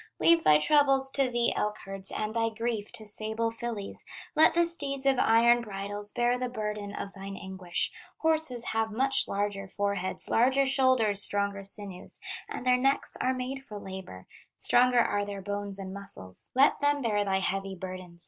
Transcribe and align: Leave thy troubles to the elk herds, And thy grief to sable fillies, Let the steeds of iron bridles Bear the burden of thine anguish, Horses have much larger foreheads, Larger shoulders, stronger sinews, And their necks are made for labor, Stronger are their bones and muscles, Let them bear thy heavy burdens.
Leave 0.19 0.43
thy 0.43 0.57
troubles 0.57 1.11
to 1.11 1.29
the 1.29 1.55
elk 1.55 1.77
herds, 1.85 2.09
And 2.09 2.33
thy 2.33 2.49
grief 2.49 2.91
to 2.93 3.05
sable 3.05 3.51
fillies, 3.51 4.03
Let 4.35 4.55
the 4.55 4.65
steeds 4.65 5.05
of 5.05 5.19
iron 5.19 5.61
bridles 5.61 6.11
Bear 6.11 6.39
the 6.39 6.49
burden 6.49 6.91
of 6.95 7.13
thine 7.13 7.37
anguish, 7.37 7.91
Horses 8.17 8.65
have 8.73 8.91
much 8.91 9.27
larger 9.27 9.67
foreheads, 9.67 10.27
Larger 10.27 10.65
shoulders, 10.65 11.21
stronger 11.21 11.63
sinews, 11.63 12.19
And 12.49 12.65
their 12.65 12.77
necks 12.77 13.15
are 13.21 13.35
made 13.35 13.63
for 13.63 13.77
labor, 13.77 14.25
Stronger 14.57 15.01
are 15.01 15.23
their 15.23 15.39
bones 15.43 15.77
and 15.77 15.93
muscles, 15.93 16.49
Let 16.55 16.79
them 16.81 17.03
bear 17.03 17.23
thy 17.23 17.37
heavy 17.37 17.75
burdens. 17.75 18.19